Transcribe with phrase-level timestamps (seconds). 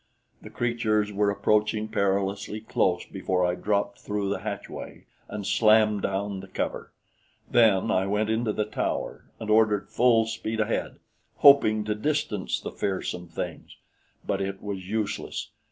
[0.41, 6.39] The creatures were approaching perilously close before I dropped through the hatchway and slammed down
[6.39, 6.91] the cover.
[7.47, 10.97] Then I went into the tower and ordered full speed ahead,
[11.35, 13.77] hoping to distance the fearsome things;
[14.25, 15.51] but it was useless.